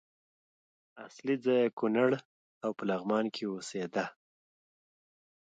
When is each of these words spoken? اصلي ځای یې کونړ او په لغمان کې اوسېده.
اصلي 1.05 1.35
ځای 1.45 1.59
یې 1.65 1.73
کونړ 1.79 2.09
او 2.63 2.71
په 2.77 2.83
لغمان 2.89 3.25
کې 3.35 3.43
اوسېده. 3.47 4.05